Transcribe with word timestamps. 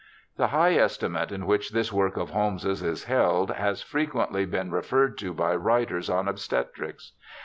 The 0.35 0.47
high 0.47 0.73
estimate 0.77 1.31
in 1.31 1.45
which 1.45 1.69
this 1.73 1.93
work 1.93 2.17
of 2.17 2.31
Holmes's 2.31 2.81
is 2.81 3.03
held 3.03 3.51
has 3.51 3.83
frequently 3.83 4.45
been 4.47 4.71
referred 4.71 5.15
to 5.19 5.31
by 5.31 5.55
writers 5.55 6.09
on 6.09 6.27
obstetrics. 6.27 7.11